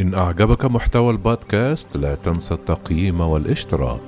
[0.00, 4.00] إن أعجبك محتوى البودكاست لا تنسى التقييم والاشتراك.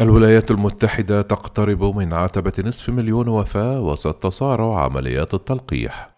[0.00, 4.26] الولايات المتحدة تقترب من عتبة نصف مليون وفاة وسط
[4.78, 6.10] عمليات التلقيح.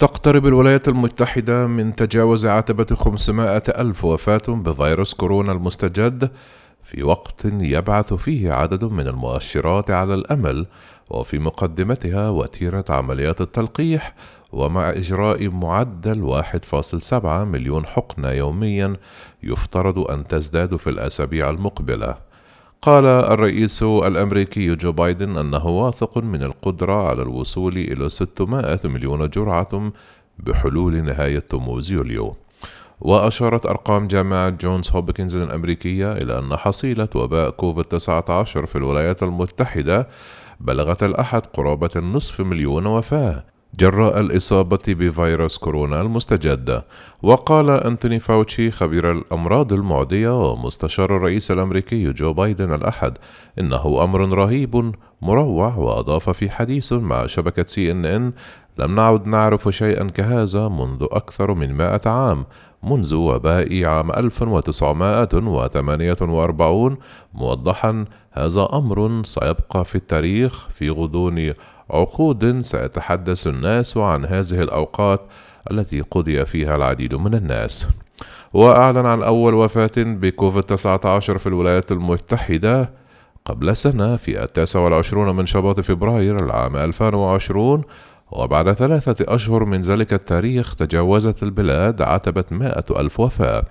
[0.00, 6.30] تقترب الولايات المتحدة من تجاوز عتبة 500 ألف وفاة بفيروس كورونا المستجد
[6.82, 10.66] في وقت يبعث فيه عدد من المؤشرات على الأمل
[11.10, 14.14] وفي مقدمتها وتيرة عمليات التلقيح
[14.52, 16.42] ومع إجراء معدل
[17.12, 18.96] 1.7 مليون حقنة يوميا
[19.42, 22.29] يفترض أن تزداد في الأسابيع المقبلة.
[22.82, 29.92] قال الرئيس الأمريكي جو بايدن أنه واثق من القدرة على الوصول إلى 600 مليون جرعة
[30.38, 32.36] بحلول نهاية تموز يوليو.
[33.00, 40.08] وأشارت أرقام جامعة جونز هوبكنز الأمريكية إلى أن حصيلة وباء كوفيد-19 في الولايات المتحدة
[40.60, 43.44] بلغت الأحد قرابة النصف مليون وفاة.
[43.78, 46.82] جراء الإصابة بفيروس كورونا المستجد.
[47.22, 53.18] وقال أنتوني فاوتشي خبير الأمراض المعدية ومستشار الرئيس الأمريكي جو بايدن الأحد
[53.58, 58.32] إنه أمر رهيب مروع وأضاف في حديث مع شبكة سي إن إن
[58.78, 62.44] لم نعد نعرف شيئا كهذا منذ أكثر من مائة عام
[62.82, 66.96] منذ وباء عام 1948
[67.34, 71.52] موضحا هذا أمر سيبقى في التاريخ في غضون
[71.90, 75.20] عقود سيتحدث الناس عن هذه الأوقات
[75.70, 77.86] التي قضي فيها العديد من الناس.
[78.54, 82.90] وأعلن عن أول وفاة بكوفيد 19 في الولايات المتحدة
[83.44, 87.82] قبل سنة في التاسع والعشرون من شباط فبراير العام 2020
[88.32, 93.64] وبعد ثلاثة أشهر من ذلك التاريخ تجاوزت البلاد عتبة مائة ألف وفاة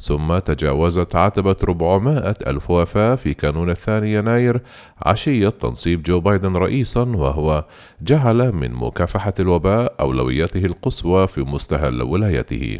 [0.00, 4.60] ثم تجاوزت عتبة 400 ألف وفاة في كانون الثاني يناير
[5.02, 7.64] عشية تنصيب جو بايدن رئيسا وهو
[8.02, 12.78] جعل من مكافحة الوباء أولويته القصوى في مستهل ولايته.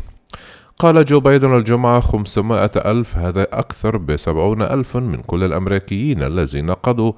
[0.79, 7.13] قال جو بايدن الجمعة 500 ألف هذا أكثر بسبعون ألف من كل الأمريكيين الذين قضوا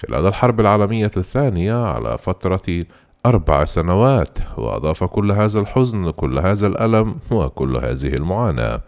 [0.00, 2.82] خلال الحرب العالمية الثانية على فترة
[3.26, 8.80] أربع سنوات وأضاف كل هذا الحزن كل هذا الألم وكل هذه المعاناة.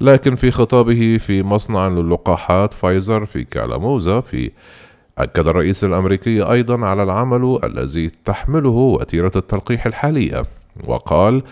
[0.00, 4.50] لكن في خطابه في مصنع للقاحات فايزر في كالاموزا في
[5.18, 10.44] أكد الرئيس الأمريكي أيضا على العمل الذي تحمله وتيرة التلقيح الحالية
[10.86, 11.42] وقال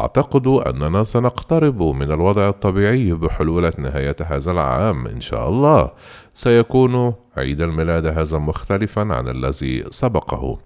[0.00, 5.90] أعتقد أننا سنقترب من الوضع الطبيعي بحلول نهاية هذا العام إن شاء الله.
[6.34, 10.58] سيكون عيد الميلاد هذا مختلفا عن الذي سبقه.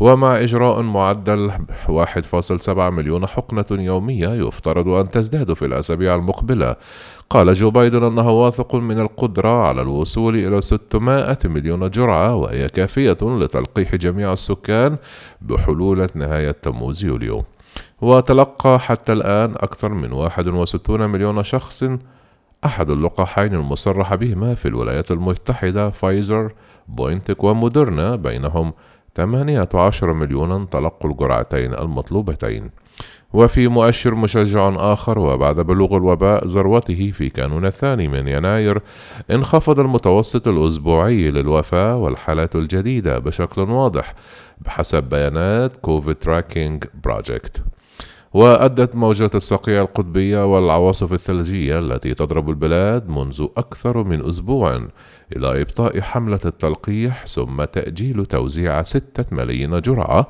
[0.00, 1.50] ومع إجراء معدل
[1.88, 6.76] 1.7 مليون حقنة يومية يفترض أن تزداد في الأسابيع المقبلة.
[7.30, 13.16] قال جو بايدن أنه واثق من القدرة على الوصول إلى 600 مليون جرعة وهي كافية
[13.22, 14.96] لتلقيح جميع السكان
[15.40, 17.44] بحلول نهاية تموز يوليو.
[18.00, 21.84] وتلقى حتى الآن أكثر من 61 مليون شخص
[22.64, 26.52] أحد اللقاحين المصرح بهما في الولايات المتحدة فايزر
[26.88, 28.72] بوينتك وموديرنا بينهم
[29.14, 32.70] 18 مليونا تلقوا الجرعتين المطلوبتين.
[33.32, 38.82] وفي مؤشر مشجع آخر وبعد بلوغ الوباء ذروته في كانون الثاني من يناير
[39.30, 44.14] انخفض المتوسط الأسبوعي للوفاة والحالات الجديدة بشكل واضح
[44.60, 47.62] بحسب بيانات COVID Tracking Project.
[48.34, 54.76] وأدت موجة الصقيع القطبية والعواصف الثلجية التي تضرب البلاد منذ أكثر من أسبوع
[55.36, 60.26] إلى إبطاء حملة التلقيح ثم تأجيل توزيع ستة ملايين جرعة.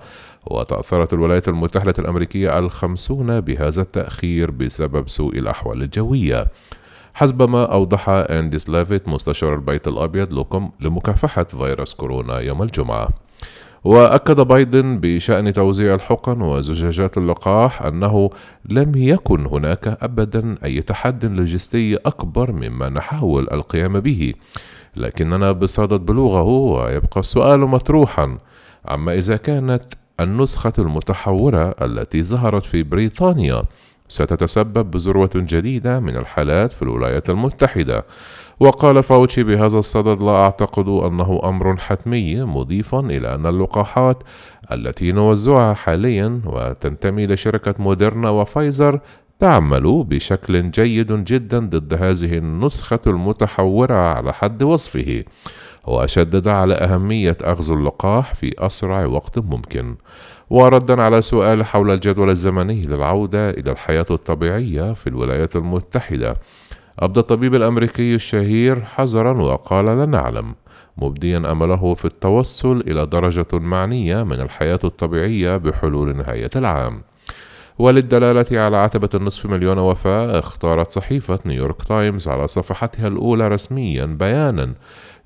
[0.47, 6.47] وتأثرت الولايات المتحدة الأمريكية الخمسون بهذا التأخير بسبب سوء الأحوال الجوية.
[7.15, 10.47] حسب ما أوضح أنديس لافيت مستشار البيت الأبيض
[10.81, 13.09] لمكافحة فيروس كورونا يوم الجمعة.
[13.85, 18.31] وأكد بايدن بشأن توزيع الحقن وزجاجات اللقاح أنه
[18.69, 24.35] لم يكن هناك أبدا أي تحد لوجستي أكبر مما نحاول القيام به.
[24.97, 28.39] لكننا بصدد بلوغه ويبقى السؤال مطروحا.
[28.85, 29.83] عما إذا كانت
[30.21, 33.63] النسخة المتحورة التي ظهرت في بريطانيا
[34.09, 38.05] ستتسبب بذروة جديدة من الحالات في الولايات المتحدة.
[38.61, 44.23] وقال فاوتشي بهذا الصدد لا أعتقد أنه أمر حتمي مضيفا إلى أن اللقاحات
[44.73, 49.01] التي نوزعها حاليا وتنتمي لشركة موديرنا وفايزر
[49.43, 55.25] تعمل بشكل جيد جدا ضد هذه النسخة المتحورة على حد وصفه
[55.87, 59.97] وشدد على أهمية أخذ اللقاح في أسرع وقت ممكن.
[60.51, 66.37] وردا على سؤال حول الجدول الزمني للعودة إلى الحياة الطبيعية في الولايات المتحدة.
[66.99, 70.55] أبدى الطبيب الأمريكي الشهير حذرا وقال لا نعلم.
[70.97, 77.03] مبديا أمله في التوصل إلى درجة معنية من الحياة الطبيعية بحلول نهاية العام.
[77.79, 84.75] وللدلالة على عتبة النصف مليون وفاة اختارت صحيفة نيويورك تايمز على صفحتها الأولى رسميا بيانا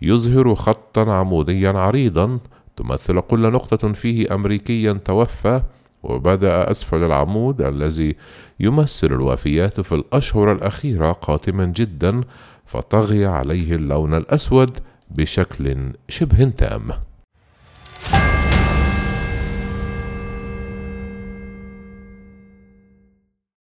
[0.03, 2.39] يظهر خطا عموديا عريضا
[2.77, 5.63] تمثل كل نقطة فيه أمريكيا توفى
[6.03, 8.17] وبدأ أسفل العمود الذي
[8.61, 12.21] يمثل الوفيات في الأشهر الأخيرة قاتما جدا
[12.67, 14.79] فطغي عليه اللون الأسود
[15.11, 17.06] بشكل شبه تام.